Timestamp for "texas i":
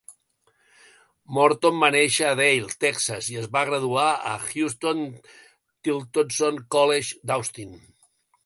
2.85-3.37